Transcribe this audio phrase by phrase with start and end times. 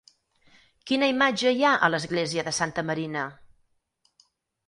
[0.91, 3.27] Quina imatge hi ha a l'església de Santa Marina?